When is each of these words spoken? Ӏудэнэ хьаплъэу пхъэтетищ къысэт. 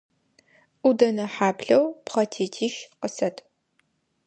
Ӏудэнэ 0.81 1.25
хьаплъэу 1.33 1.85
пхъэтетищ 2.05 2.75
къысэт. 2.99 3.37